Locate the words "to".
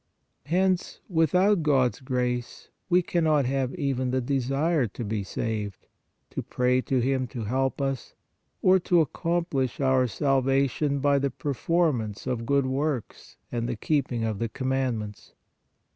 4.87-5.03, 6.31-6.41, 6.81-6.99, 7.27-7.43, 8.79-8.95